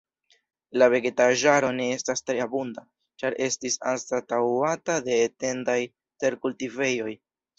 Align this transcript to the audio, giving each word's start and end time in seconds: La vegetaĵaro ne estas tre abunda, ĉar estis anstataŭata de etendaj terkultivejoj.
La 0.81 0.85
vegetaĵaro 0.93 1.67
ne 1.79 1.85
estas 1.97 2.23
tre 2.29 2.37
abunda, 2.45 2.83
ĉar 3.23 3.37
estis 3.49 3.77
anstataŭata 3.91 4.97
de 5.09 5.21
etendaj 5.29 5.79
terkultivejoj. 6.25 7.15